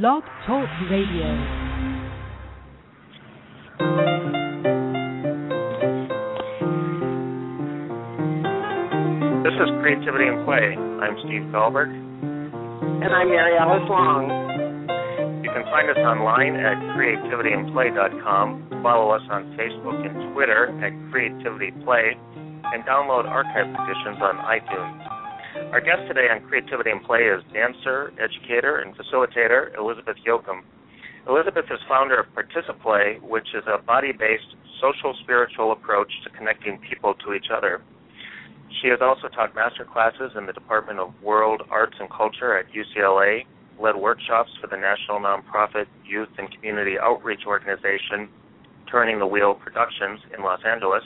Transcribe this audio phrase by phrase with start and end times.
[0.00, 1.28] Blog Talk Radio.
[9.44, 10.80] This is Creativity and Play.
[10.80, 11.92] I'm Steve Dahlberg.
[11.92, 14.32] And I'm Mary Alice Long.
[15.44, 18.80] You can find us online at creativityandplay.com.
[18.82, 25.11] Follow us on Facebook and Twitter at Creativity Play, and download archive editions on iTunes.
[25.52, 30.62] Our guest today on Creativity and Play is dancer, educator, and facilitator Elizabeth Yochim.
[31.28, 37.12] Elizabeth is founder of Participlay, which is a body-based social spiritual approach to connecting people
[37.26, 37.82] to each other.
[38.80, 42.64] She has also taught master classes in the Department of World Arts and Culture at
[42.72, 43.44] UCLA,
[43.78, 48.30] led workshops for the national nonprofit Youth and Community Outreach Organization,
[48.90, 51.04] Turning the Wheel Productions in Los Angeles,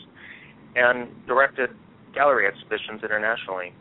[0.76, 1.70] and directed
[2.14, 3.74] gallery exhibitions internationally.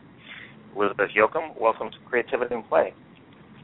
[0.76, 2.92] Elizabeth Yochim, welcome to Creativity and Play.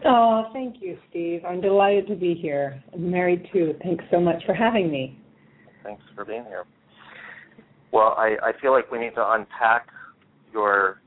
[0.05, 1.45] Oh, thank you, Steve.
[1.45, 2.83] I'm delighted to be here.
[2.93, 3.75] I'm married too.
[3.83, 5.19] Thanks so much for having me.
[5.85, 6.65] Thanks for being here.
[7.93, 9.89] Well, I, I feel like we need to unpack
[10.53, 11.03] your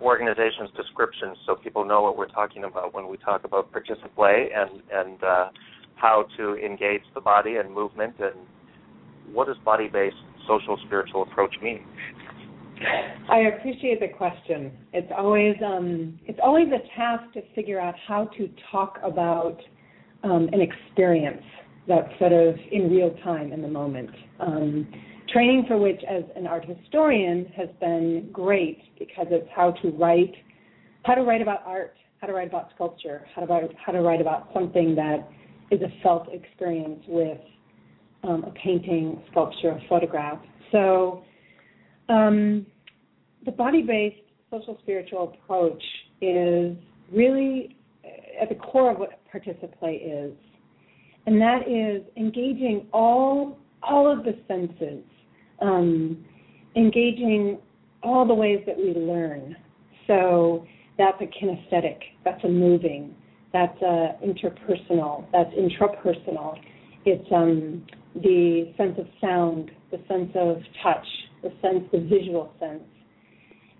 [0.00, 4.82] organization's description so people know what we're talking about when we talk about Participlay and
[4.92, 5.48] and uh,
[5.96, 8.34] how to engage the body and movement and
[9.32, 11.84] what does body-based social spiritual approach mean?
[13.30, 14.72] I appreciate the question.
[14.92, 19.58] It's always um, it's always a task to figure out how to talk about
[20.24, 21.42] um, an experience
[21.86, 24.10] that's sort of in real time in the moment.
[24.40, 24.86] Um,
[25.32, 30.34] training for which, as an art historian, has been great because it's how to write,
[31.04, 34.00] how to write about art, how to write about sculpture, how to write, how to
[34.00, 35.28] write about something that
[35.70, 37.38] is a felt experience with
[38.24, 40.38] um, a painting, sculpture, a photograph.
[40.72, 41.24] So
[42.08, 42.66] um,
[43.44, 44.16] the body-based
[44.50, 45.82] social spiritual approach
[46.20, 46.76] is
[47.12, 47.76] really
[48.40, 50.32] at the core of what Participlay is,
[51.26, 55.04] and that is engaging all all of the senses,
[55.60, 56.24] um,
[56.76, 57.58] engaging
[58.02, 59.56] all the ways that we learn.
[60.06, 60.66] So
[60.96, 63.14] that's a kinesthetic, that's a moving,
[63.52, 66.58] that's a interpersonal, that's intrapersonal.
[67.04, 71.06] It's um, the sense of sound, the sense of touch,
[71.42, 72.82] the sense, the visual sense.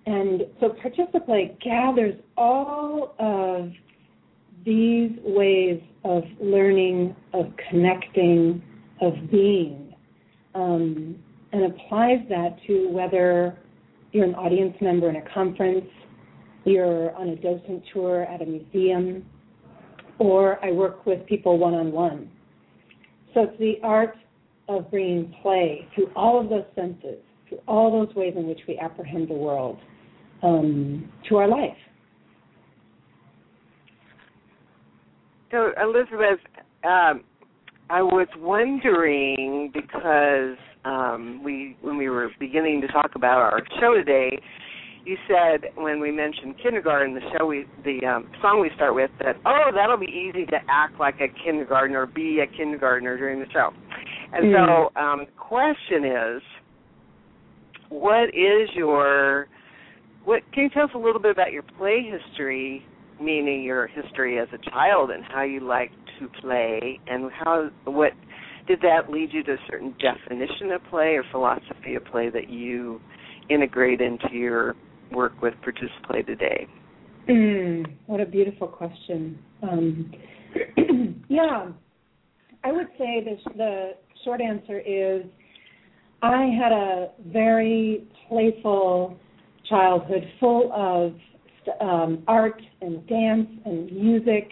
[0.07, 3.71] And so Participlay gathers all of
[4.65, 8.63] these ways of learning, of connecting,
[9.01, 9.95] of being,
[10.55, 11.17] um,
[11.53, 13.59] and applies that to whether
[14.13, 15.87] you're an audience member in a conference,
[16.65, 19.25] you're on a docent tour at a museum,
[20.19, 22.31] or I work with people one on one.
[23.35, 24.17] So it's the art
[24.69, 27.19] of bringing play through all of those senses
[27.49, 29.79] through all those ways in which we apprehend the world
[30.43, 31.77] um, to our life.
[35.51, 36.41] So, Elizabeth,
[36.85, 37.25] um,
[37.89, 43.95] I was wondering because um, we, when we were beginning to talk about our show
[43.95, 44.39] today,
[45.07, 49.11] you said when we mentioned kindergarten, the show we, the um, song we start with,
[49.21, 53.41] that oh, that'll be easy to act like a kindergartner or be a kindergartner during
[53.41, 53.71] the show.
[54.35, 54.91] And mm.
[54.93, 56.43] so, um, the question is,
[57.89, 59.47] what is your
[60.25, 62.85] what can you tell us a little bit about your play history
[63.21, 68.13] meaning your history as a child and how you like to play and how what
[68.67, 72.51] did that lead you to a certain definition of play or philosophy of play that
[72.51, 73.01] you
[73.49, 74.75] integrate into your
[75.11, 76.67] work with Participlay today?
[77.31, 79.39] Mm, what a beautiful question.
[79.63, 80.13] Um,
[81.29, 81.69] yeah
[82.65, 83.91] i would say the, the
[84.25, 85.25] short answer is
[86.23, 89.17] I had a very playful
[89.69, 91.13] childhood full of
[91.81, 94.51] um, art and dance and music.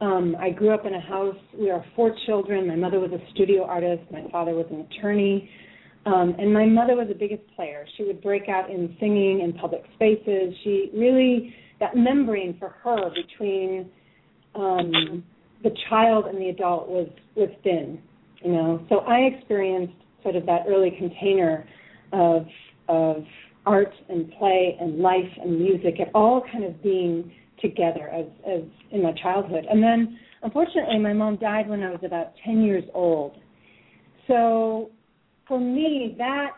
[0.00, 1.36] Um, I grew up in a house.
[1.58, 2.68] We are four children.
[2.68, 4.02] My mother was a studio artist.
[4.12, 5.48] My father was an attorney.
[6.06, 7.86] Um, and my mother was the biggest player.
[7.96, 10.54] She would break out in singing in public spaces.
[10.62, 13.90] She really, that membrane for her between
[14.54, 15.24] um,
[15.62, 18.00] the child and the adult was, was thin,
[18.42, 18.84] you know.
[18.88, 21.66] So I experienced sort of that early container
[22.12, 22.46] of
[22.88, 23.24] of
[23.66, 27.30] art and play and life and music, it all kind of being
[27.60, 28.62] together as as
[28.92, 29.66] in my childhood.
[29.70, 33.36] And then unfortunately my mom died when I was about 10 years old.
[34.26, 34.90] So
[35.46, 36.52] for me that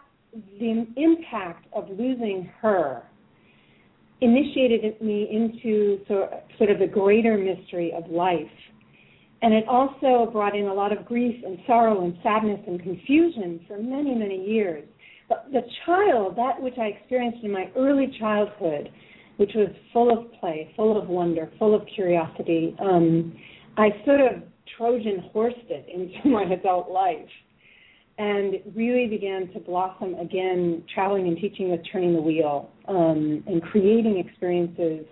[0.59, 3.03] the impact of losing her
[4.21, 8.37] initiated me into sort of the greater mystery of life
[9.43, 13.61] and it also brought in a lot of grief and sorrow and sadness and confusion
[13.67, 14.85] for many, many years.
[15.29, 18.91] But the child, that which I experienced in my early childhood,
[19.37, 23.37] which was full of play, full of wonder, full of curiosity, um,
[23.77, 24.43] I sort of
[24.77, 27.29] Trojan horsed it into my adult life
[28.19, 33.63] and really began to blossom again, traveling and teaching with Turning the Wheel um, and
[33.63, 35.07] creating experiences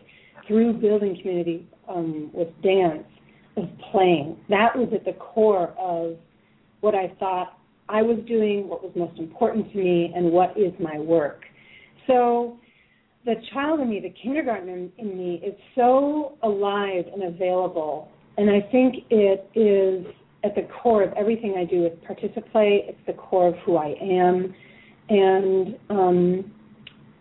[0.47, 3.07] through building community um, with dance,
[3.59, 4.37] of playing.
[4.49, 6.17] That was at the core of
[6.81, 7.59] what I thought
[7.89, 11.45] I was doing, what was most important to me, and what is my work.
[12.07, 12.59] So
[13.25, 18.11] the child in me, the kindergarten in, me, is so alive and available.
[18.37, 20.07] And I think it is
[20.45, 21.85] at the core of everything I do.
[21.85, 22.85] It's Participlay.
[22.89, 24.55] It's the core of who I am,
[25.09, 26.53] and um,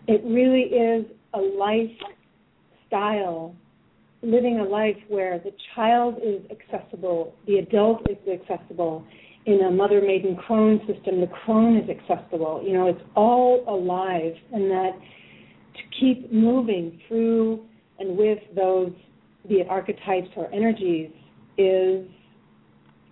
[0.07, 3.55] it really is a lifestyle,
[4.21, 9.05] living a life where the child is accessible, the adult is accessible.
[9.45, 12.61] In a mother maiden crone system, the crone is accessible.
[12.65, 14.91] You know, it's all alive, and that
[15.75, 17.63] to keep moving through
[17.99, 18.91] and with those,
[19.49, 21.09] it archetypes or energies,
[21.57, 22.05] is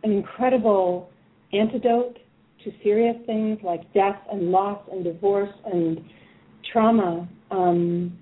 [0.04, 1.10] an incredible
[1.54, 2.18] antidote
[2.64, 6.04] to serious things like death and loss and divorce and
[6.72, 7.28] trauma.
[7.52, 8.18] Um,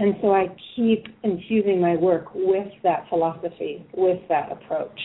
[0.00, 4.98] and so I keep infusing my work with that philosophy, with that approach.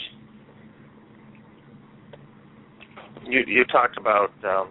[3.28, 4.70] You, you talked about um,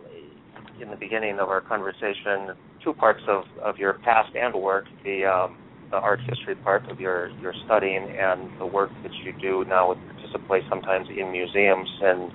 [0.81, 5.27] in the beginning of our conversation two parts of, of your past and work the
[5.27, 5.59] um,
[5.91, 9.91] the art history part of your your studying and the work that you do now
[9.91, 12.33] with Participlay sometimes in museums and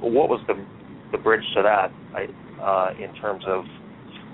[0.00, 0.54] what was the
[1.10, 2.28] the bridge to that I,
[2.62, 3.64] uh, in terms of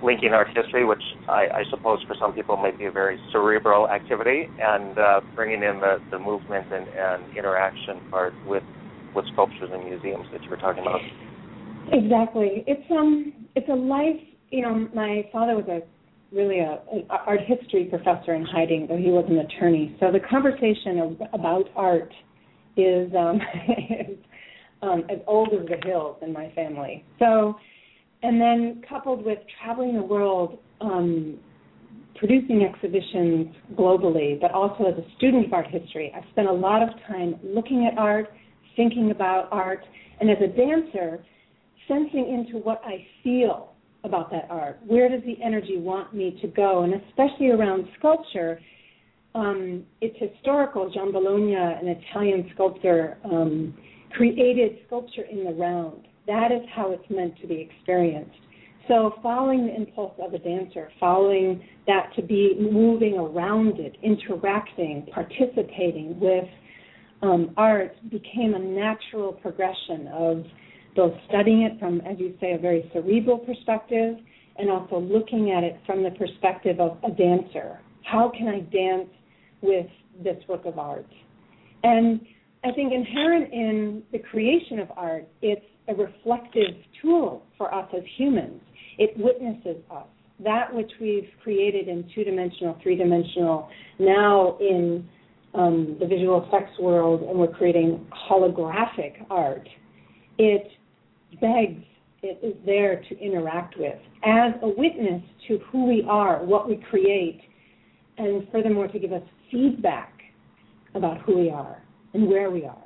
[0.03, 3.89] linking art history, which I, I, suppose for some people might be a very cerebral
[3.89, 8.63] activity, and uh, bringing in the, the movement and, and interaction part with
[9.15, 11.01] with sculptures and museums that you were talking about.
[11.93, 12.65] Exactly.
[12.67, 14.21] It's um it's a life
[14.55, 15.81] you know, my father was a
[16.35, 19.97] really a, an art history professor in hiding, though he was an attorney.
[19.99, 22.13] So the conversation of, about art
[22.77, 23.41] is, um,
[23.91, 24.17] is
[24.83, 27.05] um, as old as the hills in my family.
[27.19, 27.57] So,
[28.25, 31.39] and then coupled with traveling the world, um,
[32.17, 36.83] producing exhibitions globally, but also as a student of art history, I spent a lot
[36.83, 38.33] of time looking at art,
[38.77, 39.85] thinking about art,
[40.21, 41.23] and as a dancer,
[41.87, 43.75] sensing into what I feel
[44.05, 44.79] about that art.
[44.87, 46.85] Where does the energy want me to go?
[46.85, 48.59] And especially around sculpture,
[49.35, 50.91] um, it's historical.
[50.91, 53.75] Giambologna, an Italian sculptor, um,
[54.13, 56.07] created sculpture in the round.
[56.27, 58.37] That is how it's meant to be experienced.
[58.89, 65.07] So, following the impulse of a dancer, following that to be moving around it, interacting,
[65.13, 66.45] participating with
[67.23, 70.45] um, art became a natural progression of
[70.95, 74.17] both studying it from, as you say, a very cerebral perspective
[74.57, 77.81] and also looking at it from the perspective of a dancer.
[78.03, 79.09] How can I dance
[79.63, 79.87] with
[80.23, 81.07] this work of art?
[81.83, 82.21] And
[82.63, 88.03] I think inherent in the creation of art, it's a reflective tool for us as
[88.17, 88.61] humans.
[88.99, 90.07] It witnesses us.
[90.43, 95.09] That which we've created in two dimensional, three dimensional, now in
[95.55, 99.69] um, the visual effects world, and we're creating holographic art.
[100.39, 100.67] It
[101.41, 101.85] begs,
[102.23, 106.83] it is there to interact with as a witness to who we are, what we
[106.91, 107.41] create,
[108.19, 110.13] and furthermore to give us feedback
[110.95, 111.83] about who we are
[112.15, 112.84] and where we are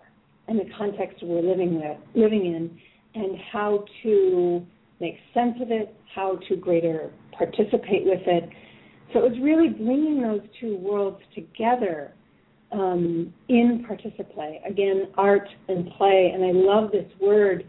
[0.48, 2.78] and the context we're living with, living in,
[3.14, 4.66] and how to
[5.00, 8.50] make sense of it, how to greater Participlay with it.
[9.12, 12.12] So it was really bringing those two worlds together
[12.72, 14.60] um, in participate.
[14.68, 17.64] Again, art and play, and I love this word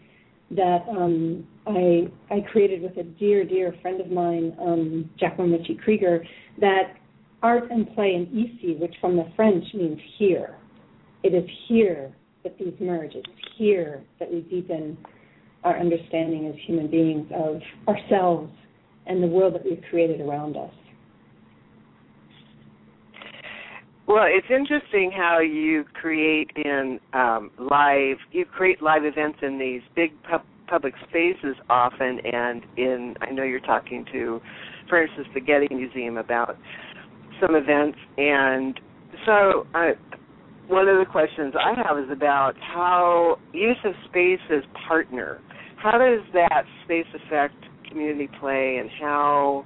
[0.51, 5.75] that um, I I created with a dear dear friend of mine, um, Jacqueline Ritchie
[5.75, 6.25] Krieger,
[6.59, 6.95] that
[7.43, 10.55] art and play in Ici, which from the French means here.
[11.21, 12.11] It is here
[12.49, 13.15] that these merge.
[13.15, 13.27] It's
[13.57, 14.97] here that we deepen
[15.63, 18.51] our understanding as human beings of ourselves
[19.05, 20.71] and the world that we've created around us.
[24.07, 28.17] Well, it's interesting how you create in um, live.
[28.31, 33.43] You create live events in these big pub- public spaces often, and in I know
[33.43, 34.41] you're talking to,
[34.87, 36.57] for instance, the Getty Museum about
[37.39, 38.79] some events, and
[39.27, 39.91] so uh,
[40.69, 45.41] one of the questions I have is about how use of space as partner.
[45.77, 47.55] How does that space affect
[47.89, 49.65] community play, and how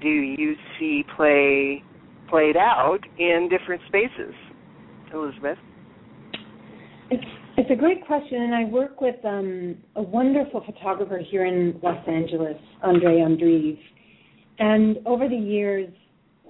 [0.00, 1.82] do you see play?
[2.30, 4.32] played out in different spaces.
[5.12, 5.58] Elizabeth?
[7.10, 7.24] It's,
[7.56, 12.06] it's a great question, and I work with um, a wonderful photographer here in Los
[12.08, 13.78] Angeles, Andre Andreev.
[14.60, 15.92] And over the years,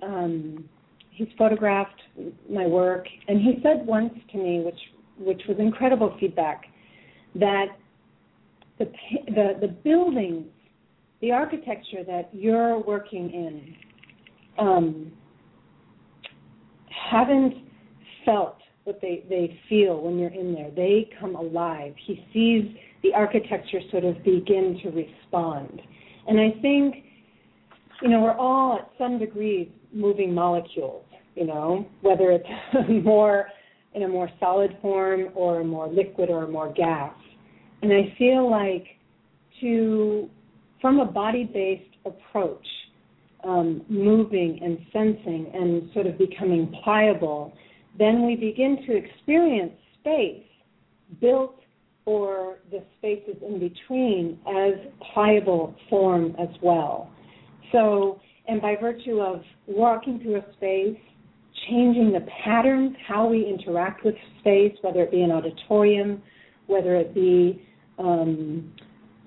[0.02, 0.68] um,
[1.20, 2.00] he's photographed
[2.48, 4.78] my work, and he said once to me, which
[5.18, 6.64] which was incredible feedback,
[7.34, 7.66] that
[8.78, 8.86] the
[9.26, 10.46] the the buildings,
[11.20, 13.76] the architecture that you're working in,
[14.58, 15.12] um,
[17.10, 17.54] haven't
[18.24, 20.70] felt what they they feel when you're in there.
[20.70, 21.92] They come alive.
[22.06, 25.82] He sees the architecture sort of begin to respond,
[26.26, 27.04] and I think,
[28.00, 31.04] you know, we're all at some degree moving molecules.
[31.40, 32.46] You know, whether it's
[33.04, 33.48] more
[33.94, 37.14] in a more solid form or more liquid or more gas.
[37.80, 38.84] And I feel like
[39.62, 40.28] to
[40.82, 42.66] from a body-based approach,
[43.42, 47.54] um, moving and sensing and sort of becoming pliable,
[47.98, 50.42] then we begin to experience space
[51.20, 51.56] built
[52.04, 54.74] or the spaces in between as
[55.14, 57.10] pliable form as well.
[57.72, 60.98] So, and by virtue of walking through a space,
[61.70, 66.22] changing the patterns, how we interact with space, whether it be an auditorium,
[66.66, 67.64] whether it be
[67.98, 68.72] um,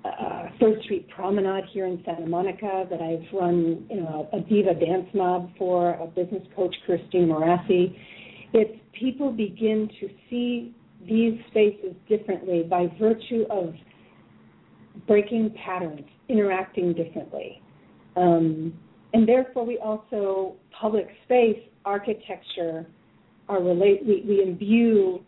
[0.06, 4.74] uh, Third Street Promenade here in Santa Monica that I've run you know, a diva
[4.74, 7.96] dance mob for, a business coach, Christine Morassi.
[8.54, 10.76] It's people begin to see
[11.08, 13.74] these spaces differently by virtue of
[15.08, 17.62] breaking patterns, interacting differently.
[18.16, 18.74] Um,
[19.14, 22.86] and therefore, we also, public space, architecture,
[23.48, 25.24] are relate, we, we imbue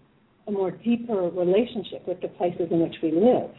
[0.47, 3.51] a more deeper relationship with the places in which we live.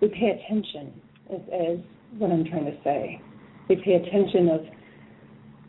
[0.00, 0.92] We pay attention,
[1.30, 1.84] is, is
[2.18, 3.20] what I'm trying to say.
[3.68, 4.60] We pay attention of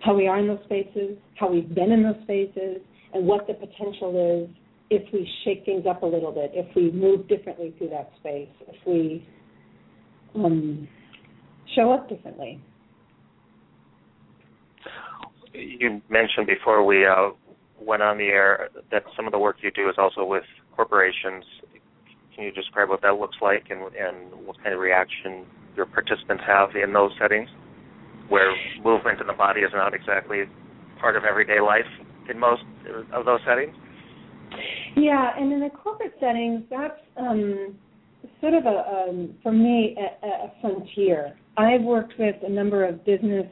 [0.01, 2.81] how we are in those spaces, how we've been in those spaces,
[3.13, 4.55] and what the potential is
[4.89, 8.49] if we shake things up a little bit, if we move differently through that space,
[8.67, 9.27] if we
[10.35, 10.87] um,
[11.75, 12.61] show up differently.
[15.55, 17.29] You mentioned before we uh,
[17.79, 20.43] went on the air that some of the work you do is also with
[20.75, 21.43] corporations.
[22.35, 25.45] Can you describe what that looks like and, and what kind of reaction
[25.75, 27.49] your participants have in those settings,
[28.29, 30.43] where movement in the body is not exactly
[30.99, 31.87] part of everyday life
[32.29, 32.63] in most
[33.13, 33.75] of those settings?
[34.95, 37.75] Yeah, and in the corporate settings, that's um,
[38.41, 41.35] sort of a, um, for me, a, a, frontier.
[41.57, 43.47] I've worked with a number of business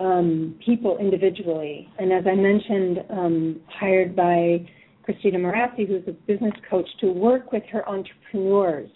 [0.00, 4.66] um, people individually, and as I mentioned, um, hired by
[5.04, 8.90] Christina Morassi, who's a business coach, to work with her entrepreneurs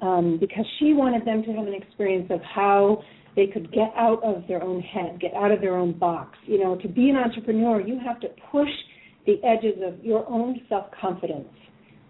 [0.00, 3.02] um, because she wanted them to have an experience of how
[3.36, 6.38] they could get out of their own head, get out of their own box.
[6.46, 8.68] You know, to be an entrepreneur, you have to push
[9.26, 11.48] the edges of your own self confidence.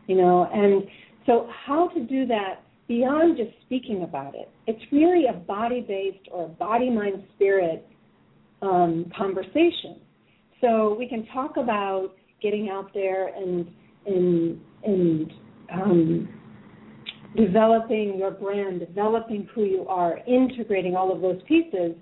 [0.07, 0.85] You know, and
[1.27, 4.51] so how to do that beyond just speaking about it?
[4.67, 7.87] It's really a body based or a body mind spirit
[8.65, 10.01] um, conversation.
[10.61, 12.11] So we can talk about
[12.43, 13.67] getting out there and
[14.07, 15.33] and and
[15.73, 16.29] um,
[17.37, 21.95] developing your brand, developing who you are, integrating all of those pieces.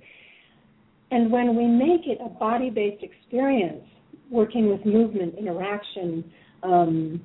[1.10, 3.84] And when we make it a body based experience,
[4.30, 6.24] working with movement, interaction,
[6.62, 7.20] um,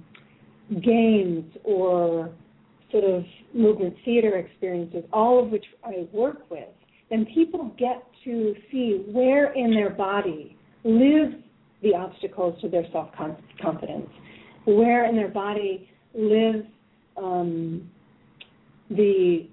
[0.84, 2.30] games, or
[2.92, 6.68] sort of movement theater experiences, all of which I work with,
[7.10, 11.36] then people get to see where in their body lives
[11.82, 13.10] the obstacles to their self
[13.62, 14.10] confidence,
[14.66, 16.66] where in their body lives
[17.16, 17.90] um,
[18.90, 19.48] the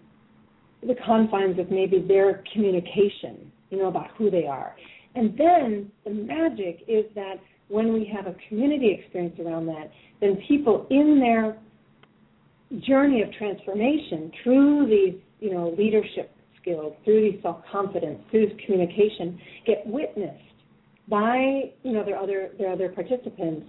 [0.82, 4.74] the confines of maybe their communication, you know, about who they are.
[5.14, 7.36] And then the magic is that
[7.68, 9.90] when we have a community experience around that,
[10.20, 11.56] then people in their
[12.80, 16.33] journey of transformation through these, you know, leadership
[16.64, 20.40] skills, through these self-confidence, through this communication, get witnessed
[21.08, 23.66] by, you know, their other their other participants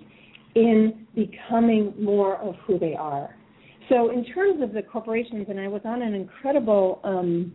[0.56, 3.36] in becoming more of who they are.
[3.90, 7.54] So in terms of the corporations, and I was on an incredible, um,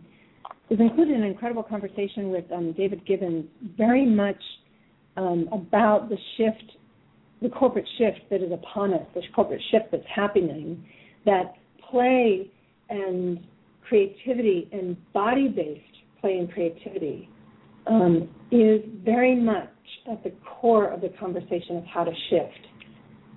[0.69, 3.45] was included in an incredible conversation with um, David Gibbons,
[3.77, 4.41] very much
[5.17, 6.71] um, about the shift,
[7.41, 10.85] the corporate shift that is upon us, the corporate shift that's happening,
[11.25, 11.55] that
[11.89, 12.49] play
[12.89, 13.39] and
[13.91, 17.29] creativity and body-based play and creativity
[17.87, 19.67] um, is very much
[20.09, 22.67] at the core of the conversation of how to shift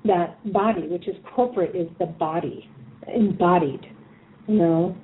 [0.05, 2.71] that body, which is corporate, is the body
[3.13, 3.85] embodied,
[4.47, 4.97] you know.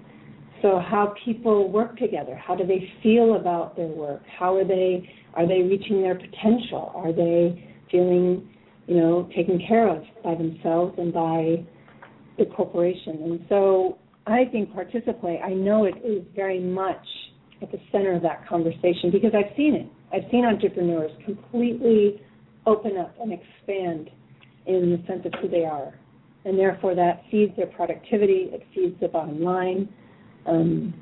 [0.62, 4.22] So how people work together, how do they feel about their work?
[4.38, 6.92] How are they are they reaching their potential?
[6.94, 8.48] Are they feeling,
[8.86, 11.64] you know, taken care of by themselves and by
[12.38, 13.18] the corporation?
[13.24, 17.04] And so I think Participlay, I know it is very much
[17.62, 19.86] at the center of that conversation because I've seen it.
[20.12, 22.20] I've seen entrepreneurs completely
[22.66, 24.10] open up and expand
[24.66, 25.94] in the sense of who they are.
[26.44, 29.88] And therefore, that feeds their productivity, it feeds the bottom line.
[30.46, 30.94] Um,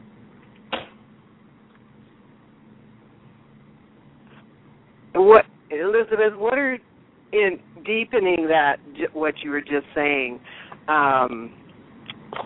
[5.14, 6.78] what, Elizabeth, what are
[7.32, 8.76] in deepening that
[9.12, 10.40] what you were just saying?
[10.88, 11.54] Um,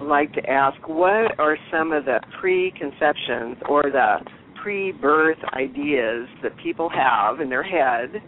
[0.01, 4.17] like to ask what are some of the preconceptions or the
[4.63, 8.23] pre-birth ideas that people have in their head.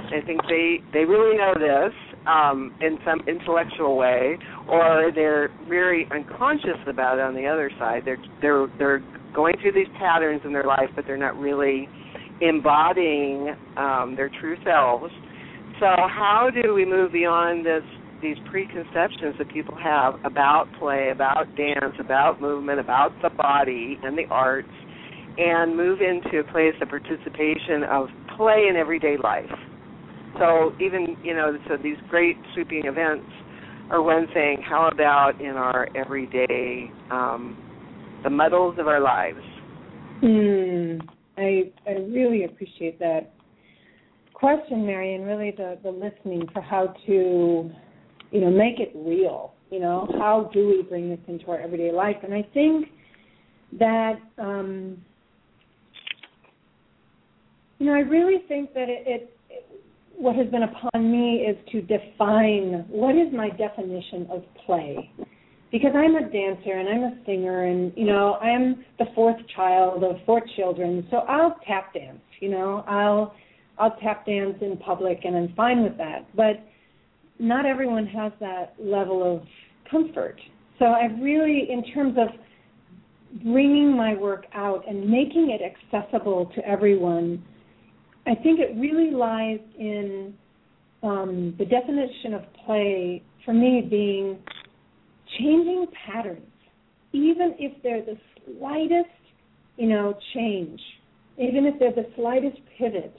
[0.00, 1.92] I think they they really know this
[2.26, 7.22] um, in some intellectual way, or they're very unconscious about it.
[7.22, 9.02] On the other side, they're they're they're
[9.34, 11.88] going through these patterns in their life, but they're not really
[12.40, 15.12] embodying um, their true selves.
[15.78, 17.82] So, how do we move beyond this
[18.22, 24.16] these preconceptions that people have about play, about dance, about movement, about the body and
[24.16, 24.68] the arts,
[25.36, 29.50] and move into a place of participation of play in everyday life.
[30.38, 33.26] So even you know, so these great sweeping events
[33.90, 34.62] are one thing.
[34.66, 37.56] How about in our everyday, um,
[38.24, 39.40] the muddles of our lives?
[40.20, 40.98] Hmm.
[41.36, 43.32] I I really appreciate that
[44.32, 47.70] question, Mary, and really the the listening for how to
[48.32, 49.52] you know, make it real.
[49.70, 52.16] You know, how do we bring this into our everyday life?
[52.22, 52.88] And I think
[53.78, 54.98] that, um,
[57.78, 59.82] you know, I really think that it, it, it
[60.16, 65.10] what has been upon me is to define what is my definition of play
[65.72, 70.04] because I'm a dancer and I'm a singer and you know I'm the fourth child
[70.04, 73.34] of four children so I'll tap dance you know I'll
[73.78, 76.62] I'll tap dance in public and I'm fine with that but
[77.42, 79.42] not everyone has that level of
[79.90, 80.40] comfort.
[80.78, 82.28] So I really, in terms of
[83.42, 87.44] bringing my work out and making it accessible to everyone,
[88.26, 90.34] I think it really lies in
[91.02, 94.38] um, the definition of play for me being
[95.38, 96.46] changing patterns,
[97.12, 98.16] even if they're the
[98.58, 99.10] slightest,
[99.76, 100.80] you know, change,
[101.38, 103.16] even if they're the slightest pivot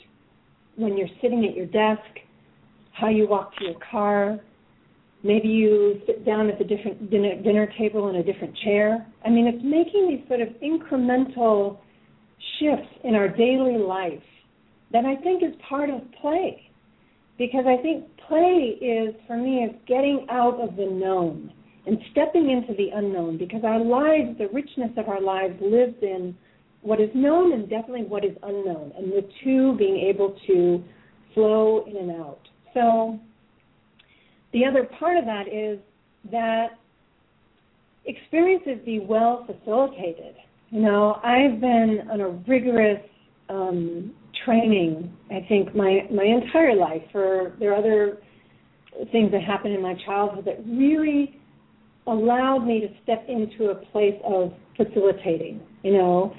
[0.78, 2.08] when you're sitting at your desk
[2.94, 4.40] how you walk to your car.
[5.24, 9.06] Maybe you sit down at the different dinner, dinner table in a different chair.
[9.26, 11.80] I mean, it's making these sort of incremental
[12.60, 14.24] shifts in our daily life
[14.92, 16.70] that I think is part of play.
[17.38, 21.52] Because I think play is, for me, is getting out of the known
[21.86, 26.36] and stepping into the unknown because our lives, the richness of our lives lives in
[26.82, 30.84] what is known and definitely what is unknown, and the two being able to
[31.34, 32.42] flow in and out.
[32.74, 33.20] So
[34.52, 35.80] the other part of that is
[36.32, 36.80] that
[38.06, 40.36] experiences be well facilitated.
[40.70, 43.02] You know, I've been on a rigorous
[43.50, 44.14] um,
[44.46, 45.16] training.
[45.30, 47.04] I think my my entire life.
[47.12, 48.18] For there are other
[49.12, 51.40] things that happened in my childhood that really
[52.08, 55.62] allowed me to step into a place of facilitating.
[55.84, 56.36] You know,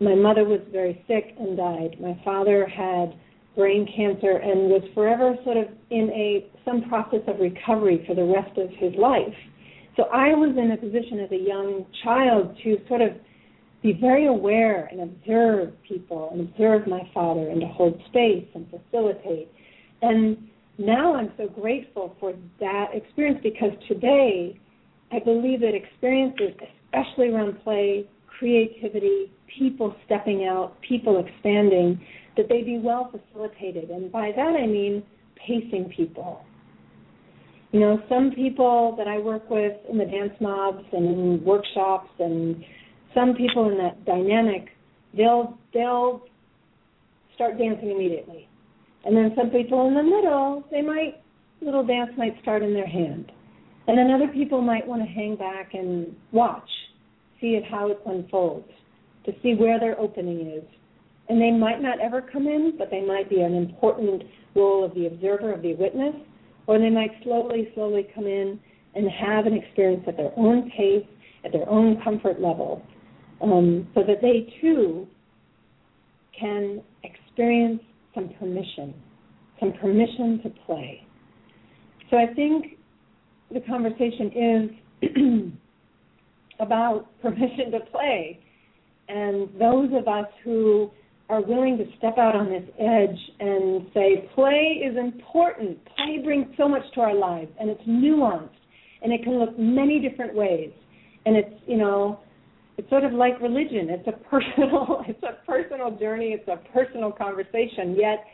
[0.00, 1.96] my mother was very sick and died.
[2.00, 3.14] My father had
[3.58, 8.22] brain cancer and was forever sort of in a some process of recovery for the
[8.22, 9.34] rest of his life.
[9.96, 13.10] So I was in a position as a young child to sort of
[13.82, 18.64] be very aware and observe people and observe my father and to hold space and
[18.70, 19.48] facilitate.
[20.02, 24.56] And now I'm so grateful for that experience because today
[25.10, 26.54] I believe that experiences,
[26.86, 28.06] especially around play,
[28.38, 32.00] creativity, people stepping out, people expanding,
[32.38, 33.90] that they be well facilitated.
[33.90, 35.02] And by that I mean
[35.36, 36.40] pacing people.
[37.72, 42.08] You know, some people that I work with in the dance mobs and in workshops
[42.18, 42.64] and
[43.14, 44.68] some people in that dynamic,
[45.14, 46.22] they'll they'll
[47.34, 48.48] start dancing immediately.
[49.04, 51.20] And then some people in the middle, they might
[51.60, 53.30] little dance might start in their hand.
[53.86, 56.68] And then other people might want to hang back and watch,
[57.40, 58.68] see it how it unfolds,
[59.24, 60.64] to see where their opening is,
[61.28, 64.22] and they might not ever come in, but they might be an important
[64.54, 66.14] role of the observer, of the witness,
[66.66, 68.58] or they might slowly, slowly come in
[68.94, 71.06] and have an experience at their own pace,
[71.44, 72.82] at their own comfort level,
[73.42, 75.06] um, so that they too
[76.38, 77.80] can experience
[78.14, 78.94] some permission,
[79.60, 81.06] some permission to play.
[82.10, 82.78] So I think
[83.52, 84.70] the conversation
[85.02, 85.52] is
[86.60, 88.40] about permission to play.
[89.08, 90.90] And those of us who
[91.28, 95.78] are willing to step out on this edge and say, play is important.
[95.96, 98.48] Play brings so much to our lives, and it's nuanced,
[99.02, 100.70] and it can look many different ways.
[101.26, 102.20] And it's, you know,
[102.78, 103.90] it's sort of like religion.
[103.90, 106.36] It's a personal, it's a personal journey.
[106.38, 107.94] It's a personal conversation.
[107.96, 108.24] Yet,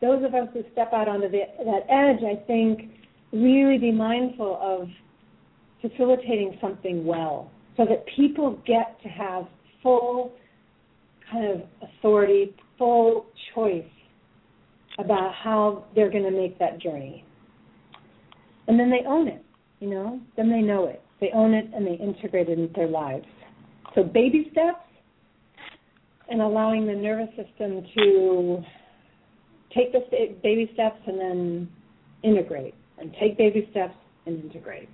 [0.00, 2.90] those of us who step out onto the, that edge, I think,
[3.32, 4.88] really be mindful of
[5.82, 9.44] facilitating something well so that people get to have
[9.82, 10.32] full
[11.32, 13.84] kind of authority, full choice
[14.98, 17.24] about how they're going to make that journey.
[18.68, 19.44] And then they own it,
[19.80, 21.02] you know, then they know it.
[21.20, 23.24] They own it and they integrate it into their lives.
[23.94, 24.84] So baby steps
[26.28, 28.62] and allowing the nervous system to
[29.74, 30.00] take the
[30.42, 31.68] baby steps and then
[32.22, 33.94] integrate and take baby steps
[34.26, 34.88] and integrate.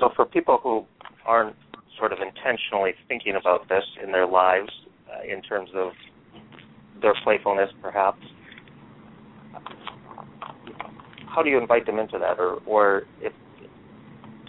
[0.00, 0.84] So for people who
[1.24, 1.56] aren't
[1.98, 4.70] sort of intentionally thinking about this in their lives
[5.10, 5.92] uh, in terms of
[7.00, 8.22] their playfulness perhaps.
[11.34, 12.38] How do you invite them into that?
[12.38, 13.32] Or or if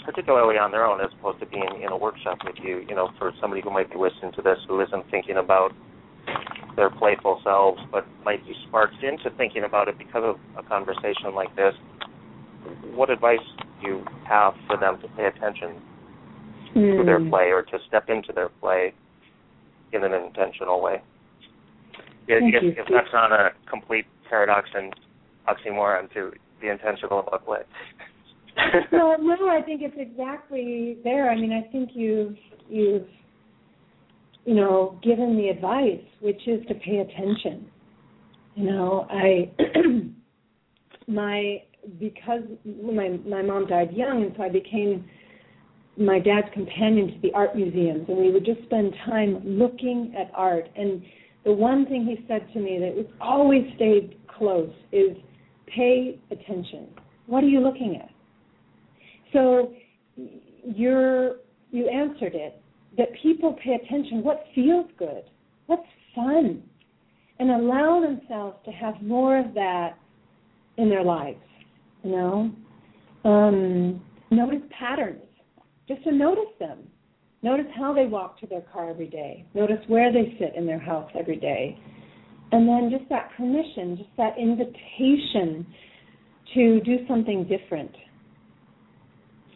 [0.07, 3.09] particularly on their own as opposed to being in a workshop with you you know
[3.19, 5.71] for somebody who might be listening to this who isn't thinking about
[6.77, 11.35] their playful selves but might be sparked into thinking about it because of a conversation
[11.35, 11.73] like this
[12.95, 15.75] what advice do you have for them to pay attention
[16.75, 16.97] mm.
[16.99, 17.29] to their hmm.
[17.29, 18.93] play or to step into their play
[19.93, 21.01] in an intentional way
[22.27, 24.93] if, if, if that's not a complete paradox and
[25.47, 27.59] oxymoron to be intentional about play.
[28.91, 31.29] no, no, I think it's exactly there.
[31.29, 32.35] I mean, I think you've
[32.67, 33.07] you've
[34.45, 37.69] you know given the advice, which is to pay attention.
[38.55, 39.51] You know, I
[41.07, 41.61] my
[41.99, 45.05] because my my mom died young, and so I became
[45.97, 50.31] my dad's companion to the art museums, and we would just spend time looking at
[50.35, 51.01] art and
[51.47, 55.15] the one thing he said to me that always stayed close is
[55.65, 56.89] pay attention.
[57.25, 58.09] What are you looking at?
[59.31, 59.73] So
[60.75, 61.37] you're
[61.71, 62.61] you answered it
[62.97, 64.23] that people pay attention.
[64.23, 65.23] What feels good?
[65.67, 66.63] What's fun?
[67.39, 69.97] And allow themselves to have more of that
[70.77, 71.39] in their lives.
[72.03, 72.51] You know,
[73.23, 75.21] um, notice patterns.
[75.87, 76.79] Just to notice them.
[77.43, 79.45] Notice how they walk to their car every day.
[79.53, 81.77] Notice where they sit in their house every day.
[82.51, 85.65] And then just that permission, just that invitation
[86.53, 87.91] to do something different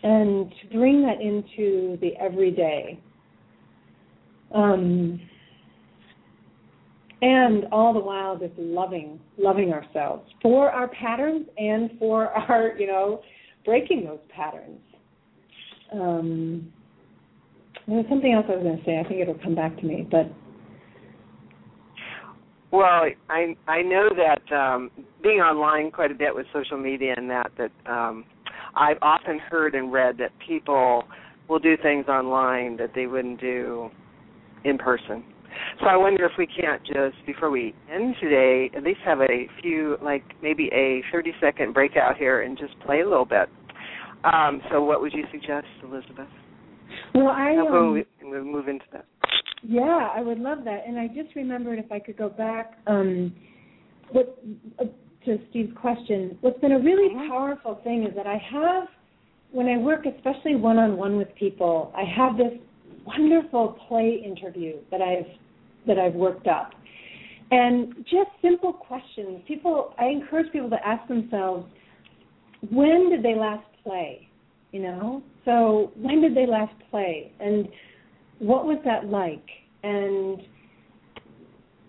[0.04, 3.00] and to bring that into the everyday.
[4.54, 5.20] Um,
[7.22, 12.88] and all the while just loving loving ourselves for our patterns and for our you
[12.88, 13.22] know
[13.64, 14.80] breaking those patterns
[15.92, 16.72] um,
[17.88, 19.00] there's something else I was going to say.
[19.00, 20.32] I think it'll come back to me, but.
[22.72, 27.30] Well, I I know that um, being online quite a bit with social media and
[27.30, 28.24] that that um,
[28.76, 31.04] I've often heard and read that people
[31.50, 33.90] will do things online that they wouldn't do
[34.64, 35.24] in person.
[35.82, 39.48] So I wonder if we can't just before we end today at least have a
[39.62, 43.50] few like maybe a 30 second breakout here and just play a little bit.
[44.24, 46.28] Um, so what would you suggest, Elizabeth?
[47.16, 49.06] Well, I um, we, we'll move into that.
[49.64, 50.84] Yeah, I would love that.
[50.88, 53.34] And I just remembered if I could go back um,
[54.12, 54.38] what
[54.80, 54.86] uh,
[55.26, 56.38] to Steve's question.
[56.42, 57.30] What's been a really mm-hmm.
[57.30, 58.88] powerful thing is that I have,
[59.52, 62.54] when I work, especially one-on-one with people, I have this
[63.06, 65.26] wonderful play interview that I've
[65.88, 66.72] that I've worked up,
[67.50, 69.42] and just simple questions.
[69.48, 71.68] People, I encourage people to ask themselves,
[72.70, 74.28] when did they last play?
[74.72, 77.68] You know, so when did they last play, and
[78.40, 79.46] what was that like?
[79.84, 80.40] And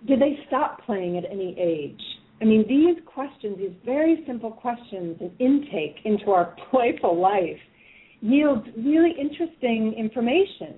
[0.06, 2.00] did they stop playing at any age?
[2.40, 7.60] I mean, these questions, these very simple questions and intake into our playful life
[8.20, 10.74] yields really interesting information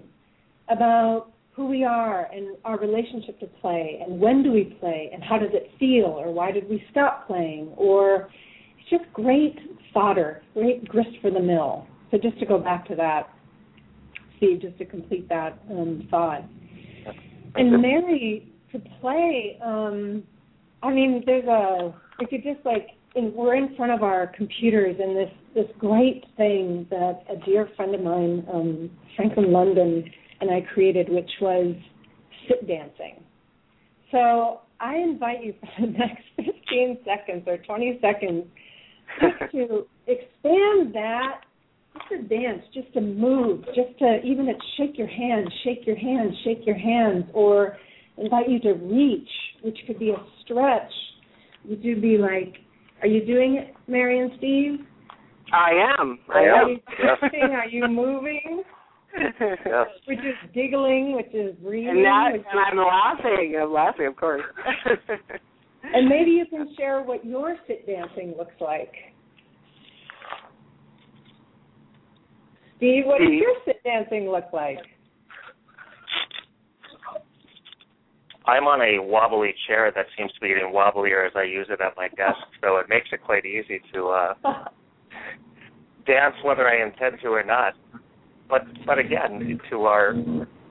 [0.68, 5.22] about who we are and our relationship to play and when do we play and
[5.22, 8.28] how does it feel or why did we stop playing or
[8.78, 9.56] it's just great
[9.94, 11.86] fodder, great grist for the mill.
[12.10, 13.30] So just to go back to that,
[14.36, 16.44] Steve, just to complete that um, thought.
[17.54, 20.24] And Mary, to play, um,
[20.82, 24.96] I mean, there's a, if you just like, in, we're in front of our computers
[25.00, 30.04] and this, this great thing that a dear friend of mine, um, Franklin London,
[30.40, 31.76] and I created, which was
[32.48, 33.22] sit dancing.
[34.10, 38.44] So I invite you for the next 15 seconds or 20 seconds
[39.20, 41.40] just to expand that
[41.94, 45.96] just to dance, just to move, just to even to shake your hands, shake your
[45.96, 47.76] hands, shake your hands, or
[48.18, 49.28] invite you to reach,
[49.62, 50.92] which could be a stretch.
[51.68, 52.56] Would you be like,
[53.00, 54.86] are you doing it, Mary and Steve?
[55.52, 56.18] I am.
[56.28, 56.68] I are am.
[56.68, 57.32] You yes.
[57.52, 58.62] Are you moving?
[59.40, 59.86] yes.
[60.06, 61.90] Which is giggling, which is breathing.
[61.90, 63.56] And, that, and I'm laughing.
[63.60, 64.42] I'm laughing, of course.
[65.94, 68.92] And maybe you can share what your sit dancing looks like.
[72.78, 74.80] Steve, what does your sit dancing look like?
[78.46, 81.80] I'm on a wobbly chair that seems to be getting wobblier as I use it
[81.80, 84.34] at my desk, so it makes it quite easy to uh,
[86.06, 87.74] dance whether I intend to or not.
[88.50, 90.12] But but again, to our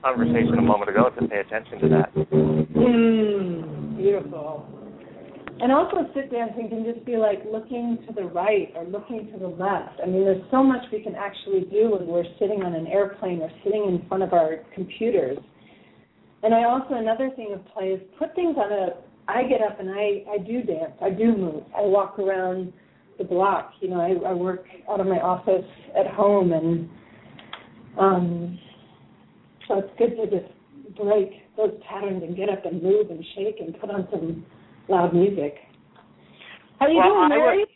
[0.02, 2.14] conversation a moment ago, to pay attention to that.
[2.76, 4.73] Mm, beautiful.
[5.60, 9.38] And also, sit dancing can just be like looking to the right or looking to
[9.38, 10.00] the left.
[10.02, 13.40] I mean, there's so much we can actually do when we're sitting on an airplane
[13.40, 15.38] or sitting in front of our computers.
[16.42, 18.88] And I also another thing of play is put things on a.
[19.26, 20.92] I get up and I I do dance.
[21.00, 21.62] I do move.
[21.74, 22.72] I walk around
[23.16, 23.72] the block.
[23.80, 25.64] You know, I, I work out of my office
[25.98, 26.90] at home, and
[27.98, 28.58] um,
[29.68, 30.52] so it's good to just
[31.00, 34.44] break those patterns and get up and move and shake and put on some
[34.88, 35.56] loud music.
[36.80, 37.58] How are you Well, doing, I Mary?
[37.58, 37.68] was-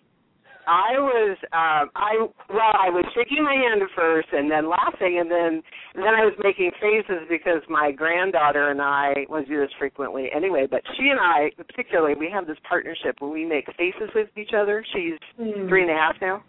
[0.70, 5.16] I was um I well I was shaking my hand at first and then laughing
[5.18, 5.62] and then
[5.94, 10.28] and then I was making faces because my granddaughter and I well do this frequently
[10.30, 14.28] anyway, but she and I particularly we have this partnership where we make faces with
[14.36, 14.84] each other.
[14.92, 15.68] She's Hmm.
[15.68, 16.42] three and a half now.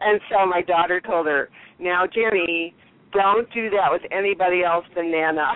[0.00, 2.74] And so my daughter told her, Now Jenny,
[3.12, 5.52] don't do that with anybody else than Nana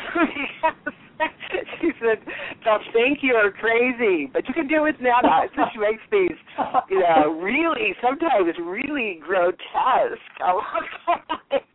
[1.80, 2.18] she said,
[2.64, 5.20] They'll think you're crazy, but you can do it now."
[5.54, 6.38] So she makes these
[6.90, 10.18] you know, really sometimes really grotesque.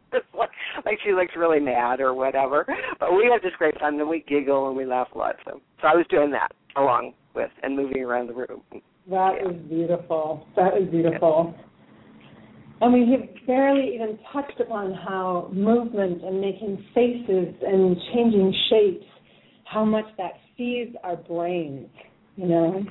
[0.07, 0.49] Like,
[0.85, 2.65] like she looks really mad or whatever.
[2.99, 5.35] But we have just great fun and we giggle and we laugh a lot.
[5.45, 8.61] So so I was doing that along with and moving around the room.
[8.71, 10.47] that That is beautiful.
[10.55, 11.55] That is beautiful.
[12.81, 19.05] And we have barely even touched upon how movement and making faces and changing shapes,
[19.69, 21.87] how much that feeds our brains,
[22.35, 22.83] you know.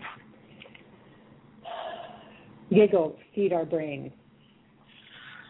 [2.72, 4.12] Giggles feed our brains.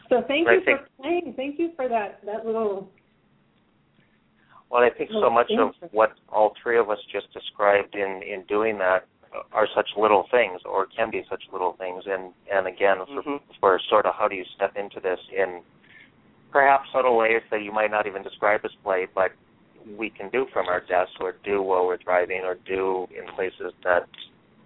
[0.08, 1.34] So thank I you think- for playing.
[1.36, 2.90] Thank you for that that little
[4.70, 8.42] Well, I think so much of what all three of us just described in in
[8.44, 9.06] doing that
[9.52, 12.04] are such little things, or can be such little things.
[12.06, 13.40] And and again, for, Mhm.
[13.60, 15.62] for sort of how do you step into this in
[16.50, 19.32] perhaps subtle ways that you might not even describe as play, but
[19.96, 23.72] we can do from our desks, or do while we're driving, or do in places
[23.84, 24.08] that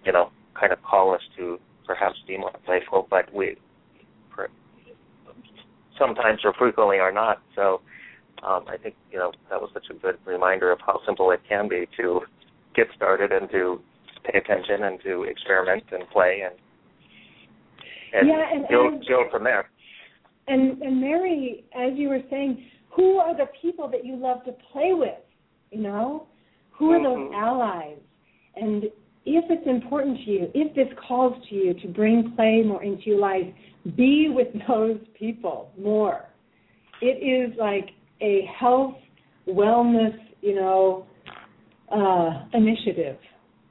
[0.05, 3.57] you know kind of call us to perhaps be more playful, but we
[4.29, 4.47] per,
[5.97, 7.41] sometimes or frequently are not.
[7.55, 7.81] So
[8.45, 11.41] um, I think you know that was such a good reminder of how simple it
[11.47, 12.21] can be to
[12.75, 13.79] get started and to
[14.23, 16.55] pay attention and to experiment and play and
[18.13, 19.69] and, Yeah, and build, build from there.
[20.47, 24.53] And and Mary, as you were saying, who are the people that you love to
[24.71, 25.19] play with?
[25.71, 26.27] You know,
[26.71, 27.33] who are those Mhm.
[27.33, 27.97] allies?
[28.55, 28.85] And
[29.25, 33.09] if it's important to you, if this calls to you to bring play more into
[33.09, 33.47] your life,
[33.95, 36.25] be with those people more.
[37.01, 38.95] It is like a health,
[39.47, 41.05] wellness, you know,
[41.89, 43.17] uh, initiative.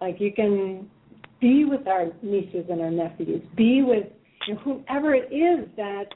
[0.01, 0.91] Like you can
[1.41, 4.07] be with our nieces and our nephews, be with
[4.47, 6.07] you know, whomever it is that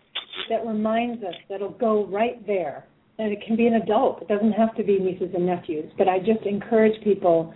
[0.48, 2.86] that reminds us that'll go right there.
[3.18, 4.22] And it can be an adult.
[4.22, 5.90] It doesn't have to be nieces and nephews.
[5.96, 7.54] But I just encourage people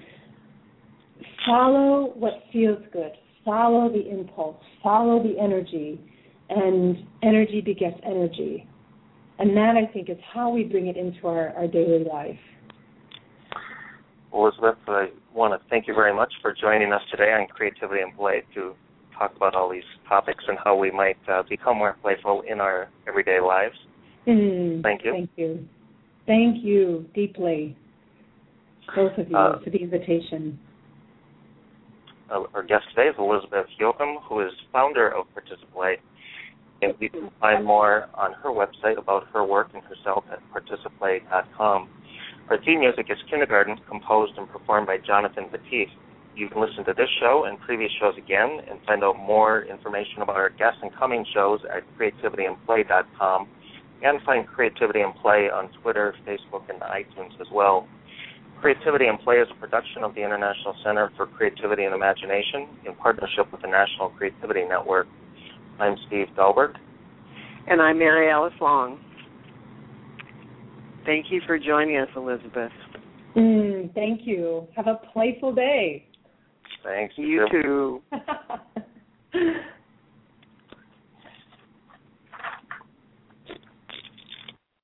[1.46, 3.12] follow what feels good.
[3.44, 4.56] Follow the impulse.
[4.82, 6.00] Follow the energy.
[6.48, 8.66] And energy begets energy.
[9.38, 12.38] And that I think is how we bring it into our, our daily life.
[14.32, 18.16] Elizabeth, I want to thank you very much for joining us today on Creativity and
[18.16, 18.74] Play to
[19.18, 22.88] talk about all these topics and how we might uh, become more playful in our
[23.08, 23.74] everyday lives.
[24.26, 25.12] Mm, Thank you.
[25.12, 25.68] Thank you.
[26.26, 27.76] Thank you deeply,
[28.94, 30.58] both of you, Uh, for the invitation.
[32.30, 35.98] Our guest today is Elizabeth Yochim, who is founder of Participlay.
[36.80, 41.88] And you can find more on her website about her work and herself at participlay.com.
[42.48, 45.92] Our theme music is Kindergarten, composed and performed by Jonathan Batiste.
[46.36, 50.22] You can listen to this show and previous shows again and find out more information
[50.22, 53.48] about our guests and coming shows at creativityandplay.com
[54.02, 57.86] and find Creativity and Play on Twitter, Facebook, and iTunes as well.
[58.60, 62.94] Creativity and Play is a production of the International Center for Creativity and Imagination in
[62.94, 65.06] partnership with the National Creativity Network.
[65.78, 66.74] I'm Steve Dahlberg.
[67.66, 69.00] And I'm Mary Alice Long.
[71.06, 72.72] Thank you for joining us, Elizabeth.
[73.36, 74.66] Mm, thank you.
[74.76, 76.06] Have a playful day.
[76.82, 77.14] Thanks.
[77.16, 78.02] You too.